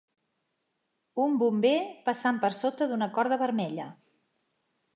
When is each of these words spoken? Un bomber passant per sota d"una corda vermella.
Un 1.25 1.35
bomber 1.43 1.75
passant 2.07 2.39
per 2.45 2.51
sota 2.61 2.89
d"una 2.93 3.11
corda 3.19 3.39
vermella. 3.43 3.87